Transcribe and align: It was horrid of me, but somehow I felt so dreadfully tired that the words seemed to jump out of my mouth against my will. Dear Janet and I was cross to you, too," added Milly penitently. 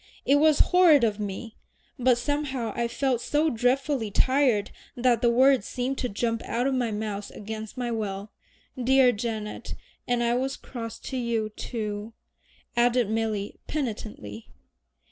It 0.25 0.37
was 0.37 0.61
horrid 0.73 1.03
of 1.03 1.19
me, 1.19 1.57
but 1.99 2.17
somehow 2.17 2.73
I 2.75 2.87
felt 2.87 3.21
so 3.21 3.51
dreadfully 3.51 4.09
tired 4.09 4.71
that 4.97 5.21
the 5.21 5.29
words 5.29 5.67
seemed 5.67 5.99
to 5.99 6.09
jump 6.09 6.41
out 6.45 6.65
of 6.65 6.73
my 6.73 6.89
mouth 6.89 7.29
against 7.35 7.77
my 7.77 7.91
will. 7.91 8.31
Dear 8.83 9.11
Janet 9.11 9.75
and 10.07 10.23
I 10.23 10.33
was 10.33 10.57
cross 10.57 10.97
to 11.01 11.17
you, 11.17 11.49
too," 11.49 12.13
added 12.75 13.11
Milly 13.11 13.59
penitently. 13.67 14.47